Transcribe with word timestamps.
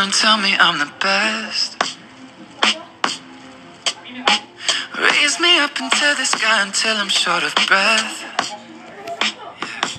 and 0.00 0.12
tell 0.12 0.38
me 0.38 0.54
I'm 0.58 0.78
the 0.78 0.92
best. 1.00 1.76
Raise 4.96 5.40
me 5.40 5.58
up 5.58 5.78
into 5.80 6.14
the 6.16 6.24
sky 6.24 6.62
until 6.62 6.96
I'm 6.96 7.08
short 7.08 7.42
of 7.42 7.54
breath. 7.66 8.27